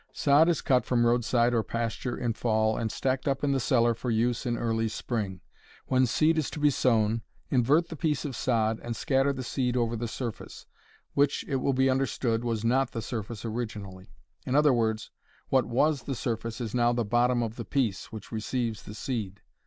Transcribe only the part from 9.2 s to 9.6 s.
the